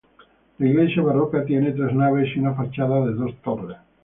La 0.57 0.67
iglesia 0.67 1.03
barroca, 1.03 1.45
tiene 1.45 1.73
tres 1.73 1.93
naves 1.93 2.35
y 2.35 2.39
una 2.39 2.55
fachada 2.55 3.05
de 3.05 3.13
dos 3.13 3.35
torres. 3.43 3.77